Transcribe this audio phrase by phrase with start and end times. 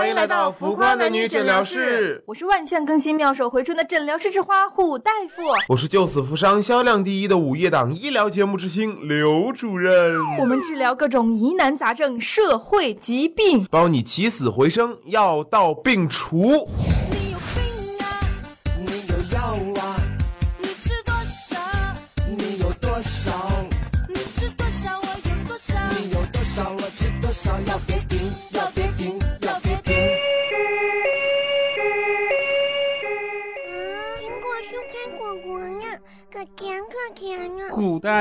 [0.00, 10.16] 欢迎来到浮夸男女诊疗室，我是万象更新、妙手回春的诊疗师之花虎大夫，我是救死扶伤、销量第一的午夜档医疗节目之星刘主任。
[10.38, 16.66] 我们治疗各种疑难杂症、社会疾病，帮你起死回生，药到病除。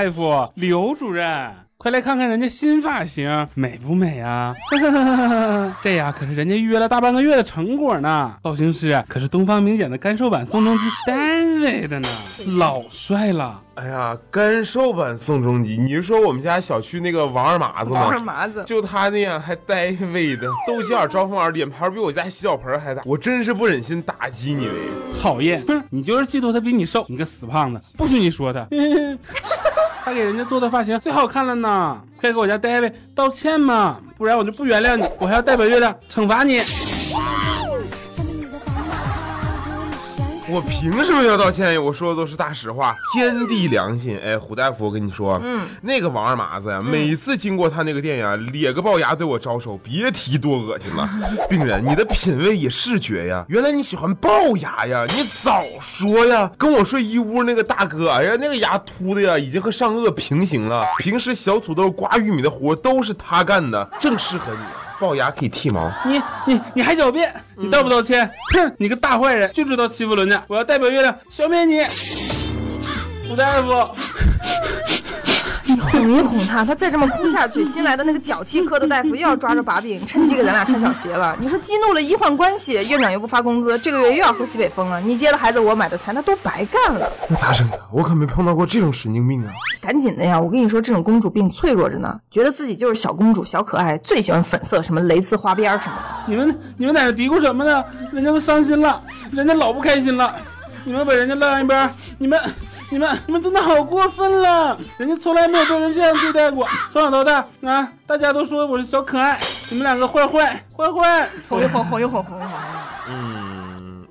[0.10, 4.56] 大夫，刘主任，快来看看人家新发型，美不美啊？
[5.84, 8.34] 这呀可是人家预约了大半个月的成果呢。
[8.44, 12.10] 造型师可是东方明显的干瘦版宋仲基单位的呢，
[12.58, 13.62] 老帅了。
[13.76, 18.02] 哎呀，干瘦版宋仲基，你是说我们家小区那个王二麻子吗？
[18.02, 24.74] 王二麻子就他那样还呆位的，斗鸡眼招风耳，脸盘比我家洗脚盆还大，我真是不忍心打击你们。
[25.22, 28.66] 讨厌，哼，你就是嫉妒他比你瘦，你个死胖子，不许你说他。
[30.10, 36.64] 他给人家做的发型最好看了呢，快给我家戴维道歉嘛，不然我就不原谅你，我还要代表月亮惩罚你。
[40.52, 41.80] 我凭什么要道歉呀？
[41.80, 44.18] 我说的都是大实话，天地良心。
[44.18, 51.08] 哎，胡大夫，我跟你说，嗯，那个王二麻子呀，每次经过他那个店呀，咧个龅牙对我招手，别提多恶心了。
[51.48, 56.52] 病人，你的品味也是绝呀，原来你喜欢龅牙呀，你早说呀！
[56.58, 60.84] 跟我睡一屋那个大哥，哎呀，那个牙秃的呀，已经和上颚平行了。
[60.98, 64.89] 平时小土豆刮玉米的活都是他干的，正适合你。
[65.00, 65.92] 龅牙可以剃毛。
[66.06, 67.34] 你你你还狡辩？
[67.56, 68.30] 你道不道歉？
[68.54, 70.44] 哼，你个大坏人，就知道欺负人家！
[70.48, 71.82] 我要代表月亮消灭你，
[73.32, 73.96] 吴大夫。
[75.80, 81.36] 你哄一哄他，他再这么哭下去， 新来的那个脚气科的大夫又要抓着把柄，趁机给咱俩穿小鞋了。
[81.40, 85.00] 你说激怒了医患关系，院长又不发工资，这个月又要喝西北风了。
[85.00, 87.10] 你接了孩子，我买的菜，那都白干了。
[87.30, 87.78] 那咋整啊？
[87.92, 89.52] 我可没碰到过这种神经病啊！
[89.80, 90.40] 赶紧的呀！
[90.40, 96.04] 我跟你说，这种公主病脆弱着呢，觉得自己就是小公主、小可爱，最喜欢粉色，什么蕾丝花边儿什么的。
[96.28, 97.84] 你们你们在这嘀咕什么呢？
[98.12, 99.00] 人家都伤心了，
[99.32, 100.36] 人家老不开心了，
[100.84, 102.40] 你们把人家晾一边儿，你们
[102.92, 104.76] 你们你们真的好过分了！
[104.98, 109.40] 人家从来没有被人这样对待过，从小到大啊，大家都说我是小可爱，
[109.70, 111.30] 你们两个坏坏坏坏！
[111.48, 112.52] 哄一哄，哄一哄，哄一哄。
[113.10, 113.39] 嗯，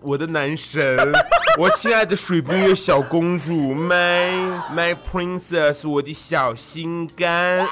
[0.02, 0.96] 我的男神，
[1.58, 7.66] 我亲爱的水冰月小公主，my my princess，我的小心肝，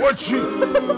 [0.00, 0.36] 我去，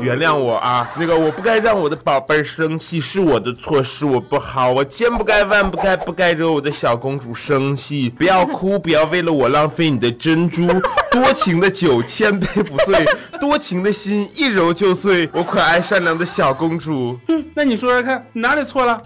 [0.01, 10.67] 原谅我啊，那个我不该让我的宝贝儿生气，是我的错，是我不好，我千不该万不该不该惹我的小公主生气，不要哭，不要为了我浪费你的珍珠，
[11.11, 13.05] 多情的酒千杯不醉，
[13.41, 17.19] 多情的心一揉就碎，我可爱善良的小公主。
[17.27, 19.01] 哼，那你说说看，你哪里错了？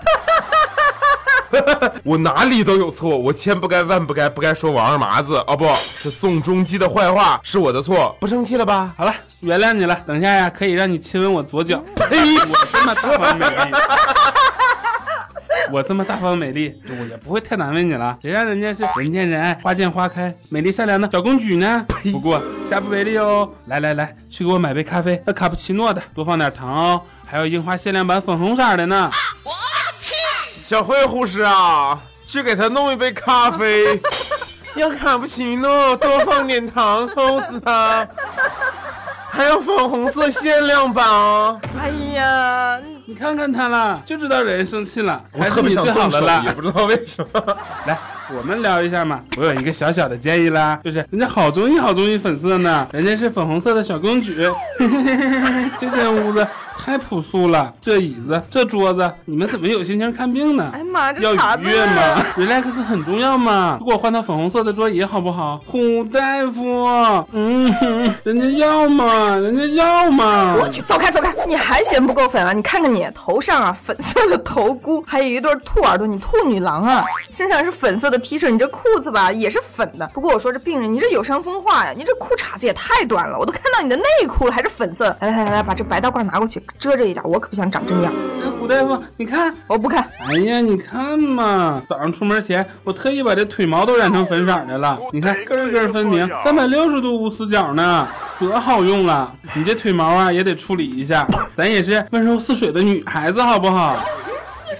[2.05, 5.67] 我哪里都有错，我千不该万不该不该说王二麻子哦，不
[6.03, 8.93] 是宋仲基的坏话，是我的错，不生气了吧？
[8.97, 9.99] 好了，原谅你了。
[10.07, 11.83] 等下呀，可以让你亲吻我左脚。
[11.97, 12.19] 呸！
[12.47, 13.73] 我这么大方美丽，
[15.73, 18.19] 我这么大方美丽，我也不会太难为你了。
[18.21, 21.85] 谁让人家是人见人爱、花见花开、美丽善良的小公举呢？
[22.13, 23.49] 不过下不为例哦。
[23.67, 27.01] 来来来，去给我买杯咖啡，那卡布奇诺的，多放点糖哦。
[27.27, 29.11] 还有樱花限量版粉红色的呢。
[30.67, 34.01] 小慧护士啊，去给他弄一杯咖啡，
[34.77, 38.07] 要卡布奇诺，多放点糖，齁死他。
[39.31, 46.53] 还有粉红色限量版哦，哎呀，你看看他啦，就知道惹人生气了，还是我特别想你最好的动手，也。
[46.53, 47.57] 不知道为什么。
[47.87, 47.99] 来，
[48.35, 49.21] 我们聊一下嘛。
[49.37, 54.33] 我有一个小小的建议啦，就是人家好中意好中意粉色呢，人家是粉红色的小公主。
[55.79, 56.47] 这间屋子
[56.85, 60.69] 太朴素了，这椅子这桌子，你们怎么有心情看病呢？
[60.75, 63.79] 哎呀妈，这要愉悦嘛，relax 很重要嘛。
[63.83, 65.59] 给我换套粉红色的桌椅好不好？
[65.67, 66.21] 虎大
[66.51, 67.73] 夫，嗯，
[68.23, 70.57] 人家要嘛，人家要嘛。
[70.61, 71.35] 我去，走开走开！
[71.47, 72.53] 你还嫌不够粉啊？
[72.53, 77.03] 你看看你头上啊，粉色的头箍，还有一对兔耳朵，你兔女郎啊！
[77.37, 80.09] 身上是粉色的 T 恤，你这裤子吧也是粉的。
[80.15, 85.15] 不过我说这病人，你这有伤风化呀，你这裤衩子也太短了，我都看到你的内裤了，还是粉色。
[85.21, 88.13] 来来来来，把这白大褂拿过去遮着一点，我可不想长这样。
[88.43, 98.07] 哎胡大夫，你看，我不看，哎呀，你看嘛，早上出门前我特意把这腿毛都染成粉色的了，你看根根分明，三百六十度无死角呢，
[98.39, 99.31] 可好用了。
[99.55, 101.27] 你这腿毛啊也得处理一下，
[101.57, 103.97] 咱也是温柔似水的女孩子，好不好？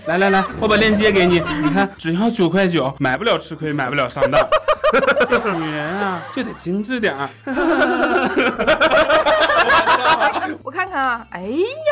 [0.07, 4.41] 来来来，我把链接给你，你看只要九块九，买不了吃亏，买不了上当。
[5.29, 7.29] 这 女人啊就得精致点儿。
[10.63, 11.41] 我看看看啊，哎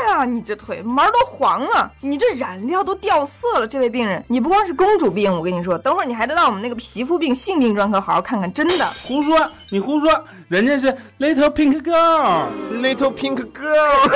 [0.07, 3.67] 呀，你这腿毛都黄了，你这染料都掉色了。
[3.67, 8.89] 这位病人，你不光是公主病，我跟你说，等会儿你还得到我们那个皮肤病、性病专科好好看看，真的。
[9.05, 9.37] 胡说，
[9.71, 10.09] 你胡说，
[10.49, 10.87] 人家是
[11.19, 12.47] Little Pink Girl。
[12.81, 14.11] Little Pink Girl，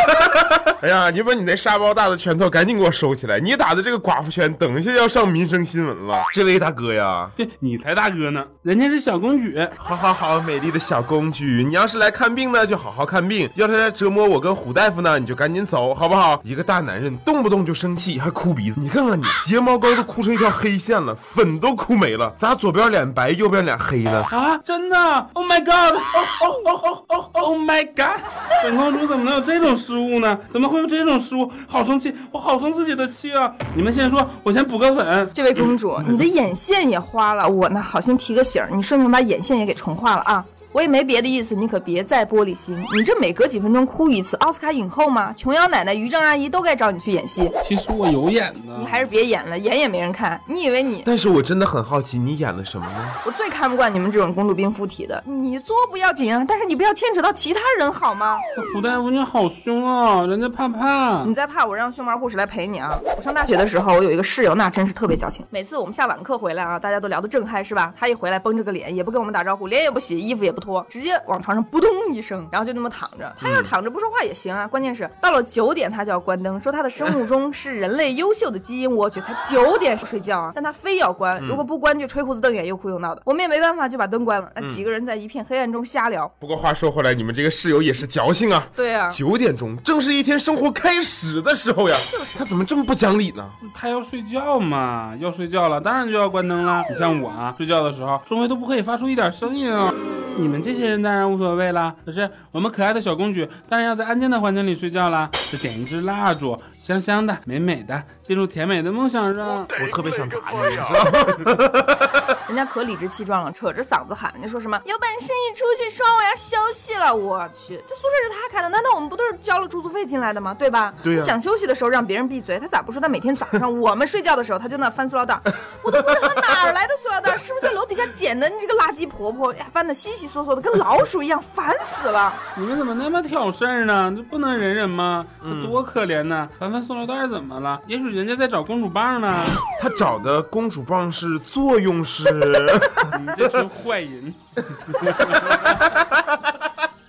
[0.80, 3.38] 哎呀，你把你那沙包大的拳头赶紧给我收起来！
[3.38, 6.24] 你打的这个寡妇拳，等一下要上民生新闻了。
[6.32, 9.58] 这位大哥呀，对你才大哥呢，人家是小公举。
[9.76, 16.40] 好好好，美丽的小公举，你要是来看病呢，就好好看病；要是来折磨我跟虎大夫呢，你就赶紧走，好不好？
[16.44, 24.22] 一个大男人动不动就生气，还哭鼻子，你看看你睫毛膏都哭成一条黑线了，粉都哭没了，咋左边脸白，右边脸黑呢？
[24.30, 24.96] 啊，真的
[25.32, 25.96] ！Oh my god！
[25.96, 26.00] 哦
[26.40, 28.20] 哦哦哦哦！Oh my god！
[28.62, 30.38] 本公主怎么能有这种失误呢？
[30.48, 31.50] 怎么会有这种失误？
[31.66, 33.52] 好生气，我好生自己的气啊！
[33.74, 35.28] 你们先说，我先补个粉。
[35.34, 40.44] 这位公主，你的眼线也花了，我呢好心提个醒，你顺便把眼线也给重画了啊。
[40.72, 42.76] 我也没别的意思，你可别再玻璃心。
[42.94, 45.34] 你这每隔几分钟哭一次，奥斯卡影后吗？
[45.36, 47.50] 琼瑶奶奶、于正阿姨都该找你去演戏。
[47.60, 50.40] 其实我有演的，你还是别演了，演也没人看。
[50.46, 51.02] 你以为你？
[51.04, 53.10] 但是我真的很好奇，你演了什么呢？
[53.26, 55.20] 我最看不惯你们这种公主病附体的。
[55.26, 58.38] 你作不要紧啊，但是你不要牵扯到其他人好吗？
[58.72, 61.24] 胡大夫你好凶啊，人家怕怕。
[61.24, 62.96] 你再怕，我让胸毛护士来陪你啊。
[63.16, 65.44] 我上大学的时候，我有一个室友，那真是特别矫情。
[65.50, 67.92] 每次我们下晚课回来啊，大家都聊得正嗨，是吧？
[67.98, 73.34] 他一回来绷着个脸，也不跟我们打招呼，脸也不洗，衣服也不脱，直接往床上扑通一声，然后就那么躺着。
[73.40, 78.90] 他要是躺着不说话也行啊，关键是到了九点他就要关灯，说他的生物钟是人类优秀的基因。
[78.90, 83.22] 我去，才九点睡觉啊，但他非要关，如果不关就吹胡子瞪眼，又哭又闹的。
[83.24, 84.50] 我们也没办法，就把灯关了。
[84.54, 86.30] 那几个人在一片黑暗中瞎聊。
[86.38, 88.66] 不过话说回来，你们这个室友也是矫情啊。
[88.74, 93.48] 对啊，九点钟正是一天生活开始的时候呀， 就是他怎么这么不讲理呢？
[93.72, 96.84] 他要睡觉嘛，要睡觉了，当然就要关灯了。
[96.90, 99.92] 你像我啊，睡觉的时候，周围都不可以发出一点声音啊。
[100.36, 105.30] 你你们这些人当然无所谓啦，可是我们可爱的小公举当然要在安静的环境里睡觉啦。
[105.50, 109.66] 就点一支蜡烛，香香的、美美的，进入甜美的梦想中。
[109.68, 112.36] 我特别想打你，你知道吗？
[112.46, 117.14] 人家可理直气壮了，扯着嗓子喊，人家说什么有本事你出去说我要休息了。
[117.14, 120.54] 我去，这宿舍是他开的，难道我们不都是交了住宿费进来的吗？
[120.54, 120.92] 对吧？
[121.02, 125.42] 对想休息的时候让别人闭嘴，他咋不说他每天早上 我们睡觉的时候他就那翻塑料袋儿，
[125.82, 128.48] 我都不知道他哪儿来的塑料袋儿，是不是在楼底下捡的？
[128.48, 132.32] 你这个垃圾婆婆，呀，翻的稀稀嗦嗦的，跟老鼠一样，烦死了。
[132.56, 134.12] 你们怎么那么挑事儿呢？
[134.16, 135.24] 这不能忍忍吗？
[135.42, 136.48] 这多可怜呐！
[136.58, 137.80] 凡凡塑料袋怎么了？
[137.86, 139.34] 也许人家在找公主棒呢。
[139.80, 144.34] 他找的公主棒是作用是，你这群坏人！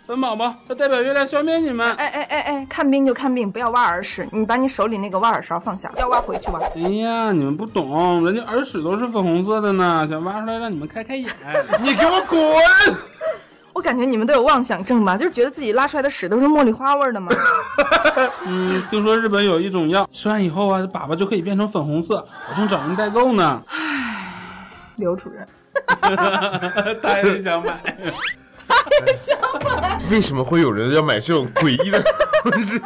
[0.08, 1.94] 本宝宝，他代表月亮消灭你们！
[1.96, 4.28] 哎哎哎哎，看病就看病，不要挖耳屎。
[4.32, 6.60] 你把你手里那个挖耳勺放下，要挖回去挖。
[6.76, 11.30] 哎呀，你们不懂，人家耳屎都是粉红色的呢，想挖出来让你们开开眼。
[11.82, 12.40] 你给我滚！
[13.82, 15.18] 我感觉你们都有妄想症吧？
[15.18, 17.32] 就是觉得自己拉出来的屎都是茉莉花味儿的吗？
[18.46, 23.60] 嗯，听说日本有一种药，吃完以后啊，这粑粑就可以变成粉红色，我正找人代购呢。
[24.98, 25.48] 刘主任，
[27.02, 27.82] 他也想买
[28.70, 28.76] 他
[29.08, 30.00] 也想买。
[30.12, 32.00] 为什么会有人要买这种诡异的
[32.44, 32.80] 东西？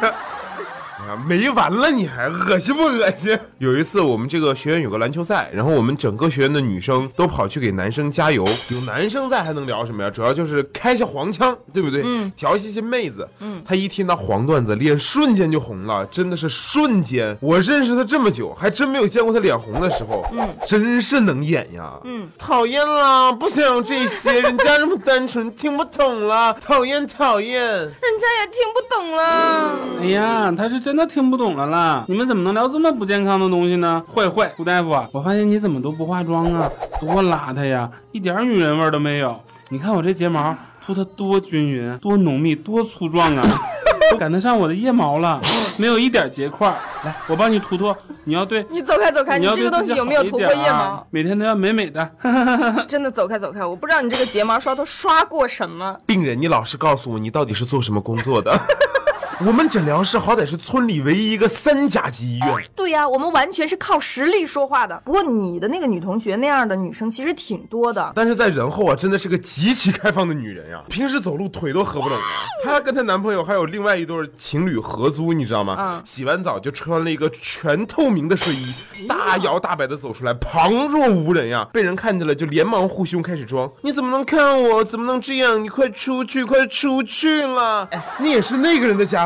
[1.28, 3.38] 没完了，你还恶心不恶心？
[3.58, 8.46] 有一次我们这个学院有个篮球赛，然后我们整个学院的女生都跑去给男生加油。
[8.68, 10.10] 有男生在还能聊什么呀？
[10.10, 12.02] 主要就是开下黄腔，对不对？
[12.04, 13.28] 嗯，调戏些妹子。
[13.40, 17.36] 嗯，他一听到黄段子，脸瞬间就红了，真的是瞬间。
[17.40, 20.24] 我认识他这么久，还真没有见过他脸红的时候。
[20.32, 21.92] 嗯，真是能演呀。
[22.04, 27.60] 嗯，讨厌啦，不想有这些，人家这么单纯，听不懂了，讨厌讨厌。
[27.60, 29.70] 人家也听不懂了。
[30.00, 32.04] 哎呀，他是真的听不懂了啦！
[32.08, 34.02] 你们怎么能聊这么不健康的东西呢？
[34.12, 39.38] 坏坏，胡大夫啊，我发现你怎么都不化妆啊，多邋遢呀，一点女人味都没有。
[39.68, 43.44] 你看我这睫毛涂的多均匀、多浓密、多粗壮啊，
[44.10, 45.40] 都赶得上我的腋毛了，
[45.76, 46.74] 没有一点结块。
[47.04, 47.94] 来，我帮你涂涂。
[48.24, 50.76] 你要对，你走开走开，你要这个东西有没有涂过腋毛？
[50.76, 51.04] 啊？
[51.10, 52.08] 每天都要美美的。
[52.88, 55.96] 真的走开走开，我不知道你这个睫毛刷都刷过什么。
[56.06, 58.52] 病人，你老实告诉我，你到底是做什么工作的？
[59.44, 64.98] 我们诊疗室好歹是村里唯一一个三甲级医院，对呀、我们完全是靠实力说话的。
[65.04, 68.12] 不过你的那个女同学那样的女生其实挺多的。
[68.14, 70.82] 但是在人后啊，真的是个极其开放的女人呀。
[70.88, 72.24] 平时走路腿都合不拢啊。
[72.64, 75.76] 她跟她男朋友还有另外一对情侣合租，你知道吗？
[75.78, 78.74] 嗯洗完澡就穿了一个全透明的睡衣，
[79.06, 81.68] 大摇大摆的走出来，旁若无人呀。
[81.74, 83.70] 被人看见了就连忙护胸开始装。
[83.82, 84.82] 你怎么能看我？
[84.82, 85.62] 怎么能这样？
[85.62, 87.86] 你快出去，快出去了！
[87.90, 89.25] 哎，你也是那个人的家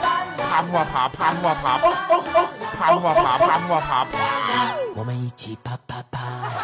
[0.37, 0.61] 啪。
[0.61, 0.97] 啪啪啪。
[1.13, 1.79] 啪啪啪啪
[2.77, 3.57] 啪啪啪。
[3.57, 4.09] 啪啪啪。
[4.95, 6.19] 我们一起啪啪啪。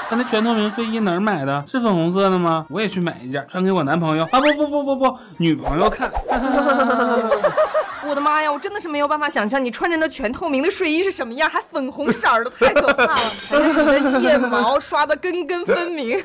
[0.10, 1.64] 他那全透明睡衣哪儿买的？
[1.68, 2.66] 是粉红色的吗？
[2.70, 4.40] 我也去买一件，穿给我男朋友啊！
[4.40, 6.12] 不不不不不，女朋友看。
[8.08, 13.32] 我的妈呀，我真的是没有办法想象你穿着那全透明的睡衣是什么样，还粉红色的，太可怕了！
[13.52, 16.18] 而且你的腋毛刷的根根分明。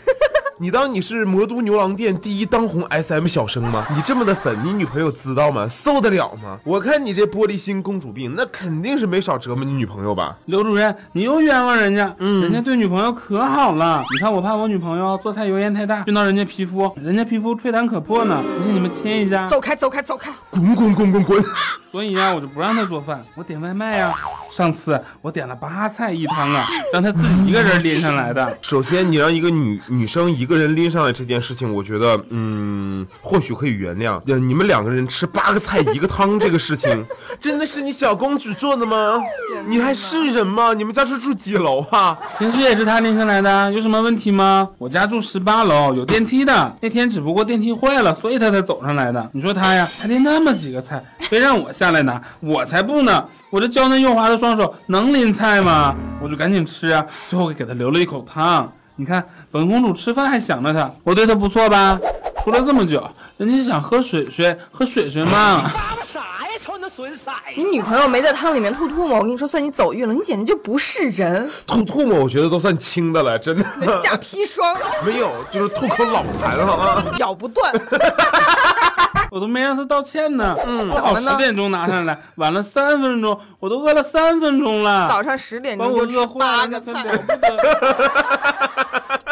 [0.59, 3.85] 你当你是魔都牛郎店第一当红 SM 小生吗？
[3.91, 5.67] 你这么的粉，你女朋友知道吗？
[5.67, 6.57] 受得了吗？
[6.63, 10.37] 我看你这玻璃心公主病，那肯定是没少折磨你女朋友吧？
[10.45, 14.05] 刘主任，你又冤枉人家，嗯，人家对女朋友可好了。
[14.13, 18.41] 你看我怕我女朋友做菜油烟太大，熏到人家皮肤，人家皮肤吹弹可破呢。
[18.57, 19.49] 不信你们亲一下。
[19.49, 20.31] 走开，走开，走开！
[20.51, 21.45] 滚滚滚滚滚！
[21.93, 24.11] 所以呀，我就不让他做饭，我点外卖呀。
[24.51, 28.59] 上次我点了八菜一汤啊，让他自己一个人拎上来的。
[28.63, 34.21] 首先，你让一个女女生一个人拎上来这件事情，我觉得，嗯，或许可以原谅。
[34.27, 37.05] 呃，你们两个人吃八个菜一个汤这个事情，
[37.39, 39.21] 真的是你小公主做的吗？
[39.67, 40.73] 你还是人吗？
[40.73, 42.19] 你们家是住几楼啊？
[42.39, 44.67] 平时也是他拎上来的，有什么问题吗？
[44.79, 46.75] 我家住十八楼，有电梯的。
[46.81, 49.31] 那天只不过电梯坏了，所以他才走上来的。
[49.33, 53.27] 你说他呀，才拎那么几个菜，非让我下来拿，我才不呢！
[53.49, 55.97] 我这娇嫩幼滑的双手能拎菜吗？
[56.21, 58.71] 我就赶紧吃啊，最后给他留了一口汤。
[58.97, 61.99] 你看，本公主吃饭还想着他，我对他不错吧？
[62.45, 63.03] 出来这么久，
[63.39, 65.62] 人家是想喝水水，喝水水嘛。
[66.05, 66.53] 啥呀？
[66.61, 67.31] 瞅你那损色！
[67.57, 73.65] 你女朋友没在汤里面吐吐沫，我跟你说，算你走运了，你简直就不是人，吐吐沫，我觉得都算轻的了，真的。
[74.03, 77.03] 下砒霜，没有，就是吐口老痰了啊。
[77.19, 77.73] 咬不断。
[79.33, 80.55] 我都没让他道歉呢。
[80.67, 85.09] 嗯，怎么呢早十点钟拿上来，晚了三分钟，我都饿了三分钟了。
[85.09, 87.57] 早上十点钟我钟就吃饿坏了，八个菜那可了，不得，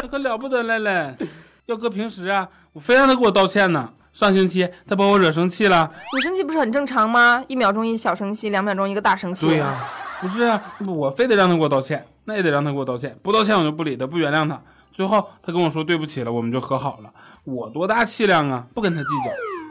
[0.02, 1.14] 那可了不得了嘞！
[1.66, 3.90] 要搁平时啊，我非让他给我道歉呢。
[4.14, 7.44] 上星期他把我惹生气了，你生气不是很正常吗？
[7.46, 9.48] 一秒钟一小生气，两秒钟一个大生气。
[9.48, 9.74] 对呀、
[10.22, 14.58] 不是啊，我非得让他给我道歉，那也得让他给我道歉，不道歉我就不理他，不原谅他。
[14.94, 17.10] 最后他跟我说对不起了，我们就和好了。
[17.44, 19.30] 我多大气量啊，不跟他计较。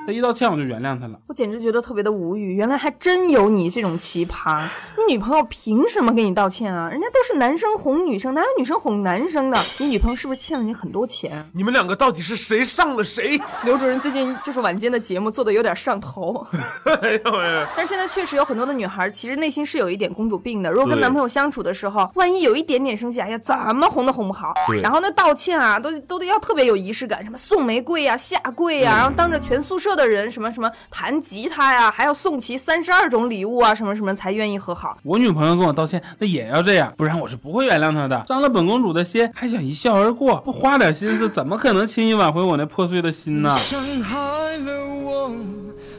[0.10, 1.20] 他一道歉我就原谅他了。
[1.28, 4.64] 我简直觉得特别的无语，原来还真有你这种奇葩！
[4.98, 6.90] 你女朋友凭什么给你道歉啊？
[6.90, 9.64] 人家都是男生哄女生，哪有女生哄男生的？
[9.78, 11.46] 你女朋友是不是欠了你很多钱？
[11.54, 13.40] 你们两个到底是谁上了谁？
[13.64, 16.44] 刘主任最近就是晚间的节目做的有点上头，
[17.02, 17.66] 哎呦喂！
[17.78, 20.72] 但是现在确实有很多的女孩其实内心是有一点公主病的。
[20.72, 24.56] 如果跟男朋友相处的时候，万一有一点点生气，哎呀，怎么哄都哄不好。
[24.82, 34.98] 然后那道歉啊，都都得要特别有仪式感，什么送玫瑰呀、下跪呀、然后当着全宿舍的人什么什么弹吉他呀，还要送其三十二种礼物啊，什么什么才愿意和好。
[35.04, 38.24] 我女朋友跟我道歉，那也要这样，不然我是不会原谅她的。
[38.30, 43.58] 伤了本公主的心，还想一笑而过，不花点心思，怎么可能轻易挽回我那破碎的心呢？
[43.58, 44.18] 伤害
[44.60, 45.36] 了我，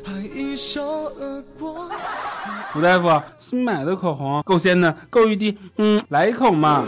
[0.03, 1.91] 还一笑而过。
[2.75, 6.85] 吴大夫，新买的口红够鲜的，够一滴，嗯，来一口嘛。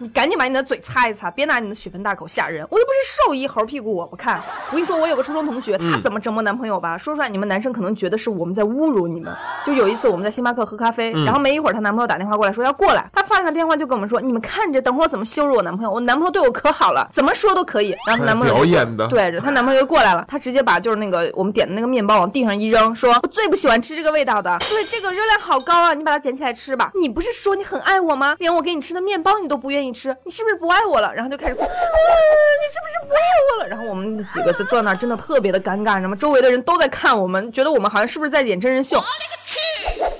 [0.00, 2.64] 你赶紧把你的嘴擦一擦，别拿你的血盆大口吓人。
[2.70, 4.40] 我又不是兽医，猴屁股我不看。
[4.70, 6.96] 我跟你说，我有个初中同学，他怎么折磨男朋友吧？
[6.96, 9.34] 说出来你们男生可能觉得是我们在侮辱你们。
[9.66, 15.90] 就有一次我们在星巴克喝咖啡，然后没一会儿她男朋友打电话过来说要过来，她放下电话就跟我们说：“你们看着，等会儿我怎么羞辱我男朋友？
[15.90, 26.92] 我男朋友对我可好了，怎么说都可以。”然后她男朋友就表演的对着她男朋友就过来了，她直接把就是那个我们点的那个面包往地上一扔，说：“我最不喜欢吃这个味道的，对，这个热量好高啊，你把它捡起来吃吧。
[27.00, 28.36] 你不是说你很爱我吗？
[28.38, 33.20] 连我给你吃的面包你都不愿意吃，你是不是不爱我了？”然后就开始哭，啊，你是不是不爱
[33.52, 33.68] 我了？
[33.68, 38.98] 然后我们几个就坐那儿，真的特别的尴尬，什么周围的人都在看我们，觉得我们好像是不是在演真人秀。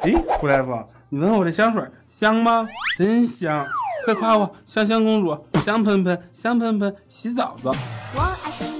[0.02, 2.68] 哎，胡大夫，你闻闻我这香水香吗？
[2.96, 3.66] 真香，
[4.04, 7.72] 快夸我香香公主，香喷喷，香喷喷，洗澡澡。
[8.14, 8.77] 我爱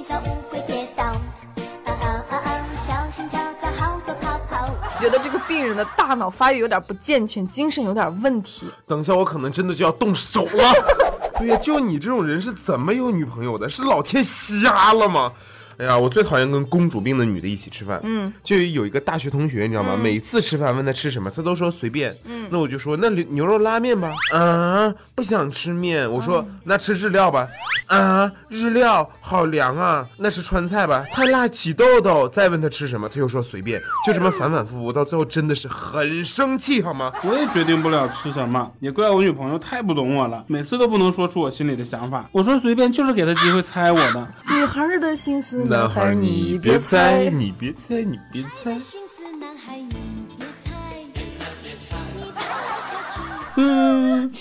[4.98, 8.66] 觉得这个病人的大脑发育有点不健全，精神有点问题。
[8.86, 10.72] 等一下，我可能真的就要动手了。
[11.38, 13.68] 对呀，就你这种人是怎么有女朋友的？
[13.68, 15.32] 是老天瞎了吗？
[15.78, 18.00] 哎呀，我最讨厌跟公主病的女的一起吃饭。
[18.02, 19.96] 嗯，就有一个大学同学，你知道吗？
[19.96, 22.16] 每次吃饭问她吃什么，她都说随便。
[22.24, 24.12] 嗯，那我就说那牛牛肉拉面吧。
[24.32, 26.10] 啊，不想吃面。
[26.10, 27.46] 我说、那吃日料吧。
[27.86, 30.06] 啊，日料好凉啊。
[30.16, 32.28] 那吃川菜吧，太辣起痘痘。
[32.28, 33.80] 再问她吃什么，她又说随便。
[34.04, 37.12] 就这么反反复复，到最后真的是很生气，好吗？
[37.22, 42.28] 我也决定不了吃什么，也怪我女朋友太不懂我了，每次都不能说出我心里的想法。
[42.32, 44.26] 我说随便，就是给她机会猜我的。
[44.50, 48.78] 女孩儿的心思，男孩你别猜，你别猜，你别猜。
[48.78, 50.72] 心思男孩你别猜，
[51.12, 52.56] 别猜别猜，你猜来
[52.90, 53.20] 猜去。
[53.56, 54.32] 嗯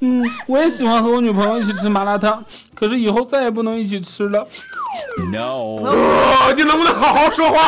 [0.00, 4.46] 嗯，我也喜欢和我女朋友一起吃麻辣烫，可是以后再也不能一起吃了。
[5.38, 7.58] 哦，你能不能好好说话？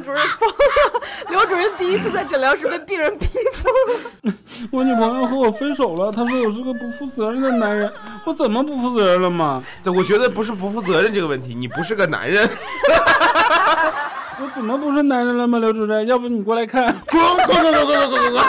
[0.00, 0.54] 刘主主任疯了！
[1.28, 4.34] 刘主任第一次在诊疗室被病人逼疯了。
[4.70, 7.92] 我女朋友和我分手了，她说我是个不负责任的男人，
[8.24, 9.62] 我怎么不负责任了吗？
[9.84, 12.48] 对，我觉得不是不负责任这个问题，你不是个男人。
[14.42, 15.58] 我怎么不是男人了吗？
[15.58, 16.94] 刘主任，要不你过来看？
[17.06, 18.42] 滚滚滚滚滚滚滚滚！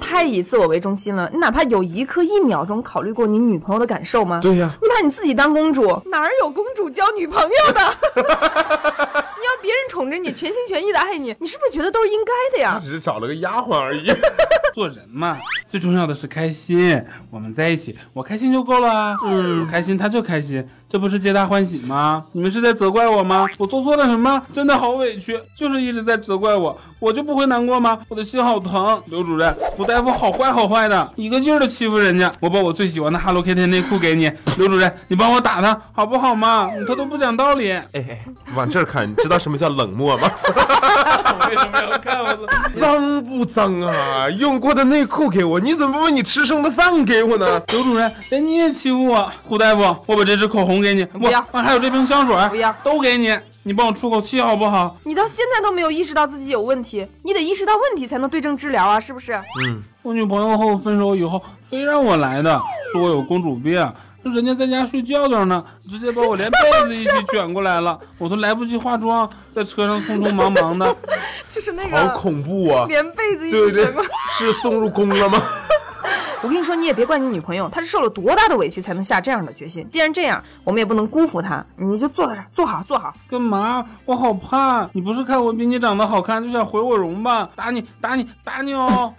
[0.00, 4.40] 太以自我为中心了，你哪怕有一刻一秒钟考虑过你女朋友的感受吗？
[4.42, 9.24] 对呀你把你自己当公主，哪儿有公主交女朋友的？
[9.40, 12.72] 你要别人宠着你，全心全意的爱你，你是不是觉得都是应该的呀？
[12.74, 14.06] 他只是找了个丫鬟而已。
[14.74, 17.02] 做人嘛，最重要的是开心。
[17.30, 19.16] 我们在一起，我开心就够了啊。
[19.26, 22.24] 嗯，开心他就开心，这不是皆大欢喜吗？
[22.32, 23.48] 你们是在责怪我吗？
[23.58, 24.42] 我做错了什么？
[24.52, 27.98] 真的好委屈，就是一直在责怪我，我就不会难过吗？
[28.08, 29.02] 我的心好疼。
[29.06, 32.30] 刘主任，胡大夫好坏好坏的，一个劲儿的欺负人家。
[32.40, 36.70] 我把我最喜欢的 Hello Kitty 内裤给你，刘主任，你帮我打他好不好嘛？
[36.86, 37.72] 他都不讲道理。
[37.72, 38.24] 哎哎，
[38.54, 40.30] 往这儿看，你知道什么叫冷漠吗？
[40.44, 42.48] 我为什么要看我？
[42.78, 44.28] 脏不脏啊？
[44.30, 47.60] 用过的内裤给我，你怎么不把你吃剩的饭给我呢？
[47.68, 54.94] 刘主任，连你也欺负我，胡大夫，我把这支口红给你，不要我啊还有这瓶香水，不要都给你，你帮我出口气好不好？
[55.04, 59.32] 你到现在都没有意识到自己有问题，你得意识到问题才能对症治疗啊，是不是？
[59.64, 62.60] 嗯，我女朋友和我分手以后，非让我来的，
[62.92, 63.90] 说我有公主病。
[64.22, 70.94] 这人家在家睡觉觉呢，直接把我连被 子一起卷过来了，我都来不及化妆，在车上匆匆忙忙的。
[71.50, 72.84] 就是那个好恐怖啊！
[72.86, 75.42] 连被子一对对起卷过来。，是送入宫了吗？
[76.42, 79.86] 我跟你说，你也别怪你女朋友，她是受了多大的委屈才能下这样的决心。
[79.88, 83.12] 既然这样，我们也不能辜负她，你就坐在这儿，坐好，坐好。
[83.28, 83.84] 干嘛？
[84.06, 84.88] 我好怕！
[84.92, 87.48] 你不是看我比你长得好看就想毁我容吧？
[87.56, 89.12] 打你，打你，打你哦！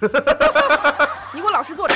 [1.34, 1.96] 你给我老实坐着。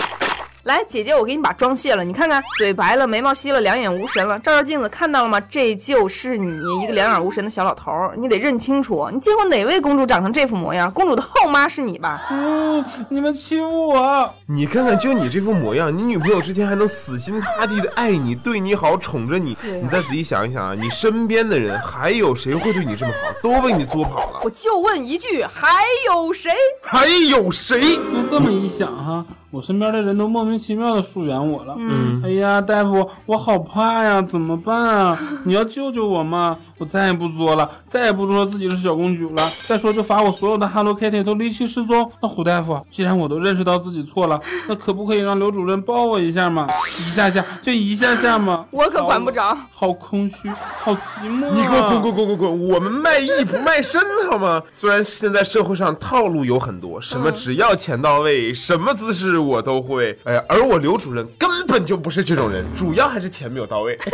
[0.66, 4.40] 来，姐姐，我给你把妆卸了，你看看，嘴白了，眉毛稀了，两眼无神了。
[4.40, 5.40] 照照镜子，看到了吗？
[5.42, 8.16] 这就是你一个两眼无神的小老头儿。
[8.18, 10.92] 你得认清楚，你见过哪位公主长成这副模样？
[10.92, 12.20] 公主的后妈是你吧？
[12.32, 14.34] 嗯，你们欺负我！
[14.48, 19.56] 你看看，就你这副模样，你女朋友之前还能死心塌地的爱你，对你好，宠着你。
[19.64, 23.32] 你再仔细想一想啊，你身边的人还有谁会对你这么好？
[23.40, 24.40] 都被你作跑了。
[24.44, 25.70] 我就问一句，还
[26.08, 26.52] 有谁？
[26.82, 27.98] 还有谁？
[27.98, 29.24] 就这么一想哈，
[29.56, 31.76] 我身边的人都莫名其妙的疏远我了。
[31.80, 35.18] 嗯，哎呀，大夫，我好怕呀，怎么办啊？
[35.46, 36.58] 你要救救我嘛！
[36.78, 39.52] 我再也不作了，再也不说自己是小公主了。
[39.68, 42.12] 再说就罚我所有的 Hello Kitty 都离奇失踪。
[42.22, 46.68] 那胡大夫，既然我都认识到自己错了，那可不可以让刘主任抱我一下嘛？
[47.00, 48.66] 一下下，就一下下嘛。
[48.72, 49.58] 我可管不着。
[49.72, 51.52] 好空虚，好寂寞、啊。
[51.54, 52.70] 你给我滚滚滚滚滚！
[52.70, 54.62] 我们卖艺不卖身，好吗？
[54.74, 60.18] 虽然现在社会上套路有很多，什么只要钱到位，什么姿势我都会。
[60.26, 63.98] 哎呀，而我刘主任根本就不是这种人，主要还是钱没有到位。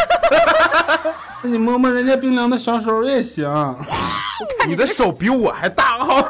[1.44, 3.50] 那你摸摸人家冰凉的小手也行。
[4.68, 6.24] 你的手比我还大哈！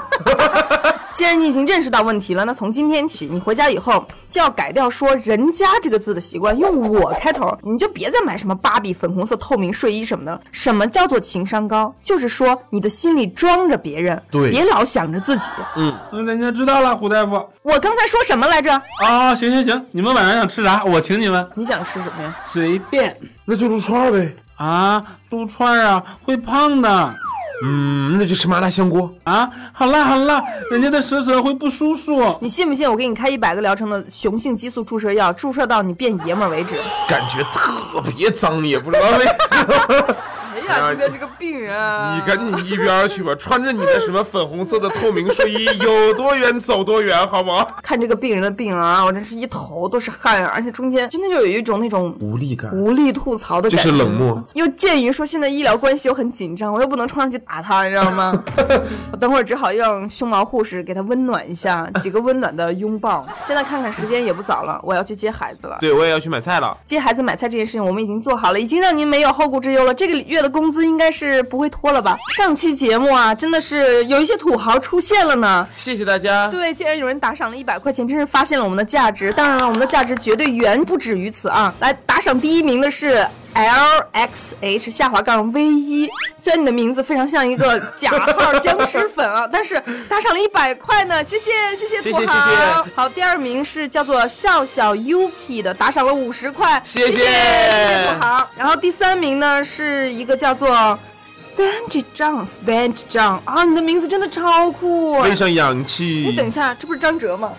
[1.14, 10.40] 既然你已经认识到问题了，那从今天起，你回家以后就要改掉说“人家”这个字的习惯，用我开头，你就别再买什么芭比粉红色透明睡衣什么的。
[10.54, 11.94] 什么叫做情商高？
[12.02, 15.44] 就是说你的心里装着别人，对别老想着自己。
[15.76, 17.46] 嗯那人家知道了，胡大夫。
[17.64, 18.72] 我刚才说什么来着？
[19.04, 20.84] 啊，行行行，你们晚上想吃啥？
[20.86, 22.36] 我请你们，你想吃什么呀？
[22.52, 24.34] 随便那就撸串儿呗。
[24.62, 27.16] 啊，撸串儿啊，会胖的
[27.64, 29.12] 嗯，那就吃麻辣香锅。
[29.24, 29.50] 啊。
[29.74, 32.38] 好辣好辣，人家的舌舌会不舒服。
[32.40, 36.76] 你信不信我给你开一百个疗程的雄性激素注射药，注射到你变爷们儿为止？
[37.08, 39.96] 感觉特别脏，也不知道为什么。
[39.98, 40.16] 哎
[40.68, 47.66] 呀，今天这个病人啊，你赶紧一边去吧，穿着你的什么粉红色的透明睡衣，有多远走多远，好吗？
[47.82, 54.42] 看这个病人的病啊，我真是一头都是汗啊，而且中间真的就有一种那种无力感，无力吐槽的就感觉，是冷漠。
[54.54, 58.44] 又鉴于说现在医疗关系又很紧张，我又不能冲上去打他，你知道吗？
[59.12, 63.26] 我等会儿只好让胸毛护士给他温暖一下，几个温暖的拥抱。
[63.48, 65.78] 现在看看时间也不早了，我要去接孩子了。
[65.80, 66.78] 对，我也要去买菜了。
[66.86, 69.94] 接孩子买菜这件事情我们已经做好了，已经让您没有后顾之忧了。
[69.94, 72.18] 这个月的工资应该是不会拖了吧？
[72.36, 75.68] 上期节目啊，真的是有一些土豪出现了呢。
[75.78, 76.48] 谢谢大家。
[76.50, 79.32] 对，竟然有人打赏了一百块钱，真是发现了我们的价值。
[79.32, 81.74] 当然了，我们的价值绝对远不止于此啊！
[81.80, 86.10] 来，打赏第一名的是 L X H 下滑杠 V 一，
[86.42, 92.22] 虽然你的名字非常像一个假号僵尸粉啊， 但是打赏了一百块呢，谢谢谢谢土豪。
[92.22, 98.48] 谢谢谢谢好，第二名是叫做笑笑 Yuki 的，打赏了五十块，谢谢谢谢谢土豪。
[98.56, 105.24] 然后第三名呢是一个叫做 Spangy 张 Spangy 张啊，你的名字真的超酷啊！
[105.24, 106.24] 非常洋气。
[106.28, 107.52] 你，等一下，这不是张哲吗？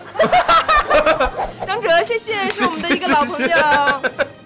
[1.65, 3.57] 张哲，谢谢，是我们的一个老朋友。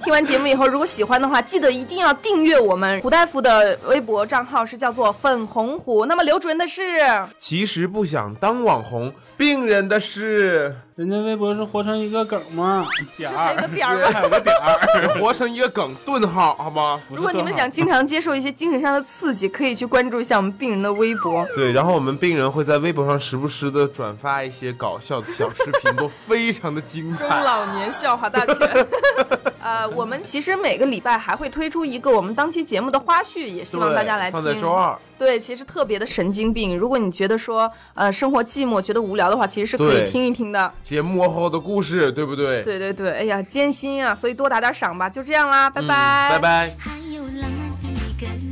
[0.07, 6.05] 听完完节目以后，如果喜欢的话，记得一定要订阅我们胡大夫的微博账号，是叫做粉红虎。
[6.05, 6.97] 那么刘主任的是，
[7.37, 12.87] 其实不想当网红，病人的是人家微博是活成一个梗吗？
[13.17, 15.19] 点还有儿个点儿吗 还有个点儿。
[15.19, 17.01] 活成一个梗，顿号，好吗？
[17.09, 21.45] 如果你们想经常接受一些精神上的刺激，可以去关注一下我们病人的微博。
[21.53, 27.43] 对，然后我们病人会在微博上时不时的转发一些搞笑的小视频，都非常的精彩中。
[27.43, 28.55] 老年笑话大全。
[29.67, 34.41] 呃，我们其实每个礼拜还会推出一个我们当期节目的花絮，也希望大家来听。
[34.41, 34.97] 放在周二。
[35.19, 36.77] 对，其实特别的神经病。
[36.79, 40.71] 如果你觉得说，呃，生活寂寞，觉得无聊的话，其实是可以听一听的。
[40.85, 42.63] 这些幕后的故事，对不对？
[42.63, 45.09] 对对对，哎呀，艰辛啊，所以多打点赏吧。
[45.09, 46.73] 就这样啦，拜嗯拜，拜拜。
[46.79, 48.46] 还有冷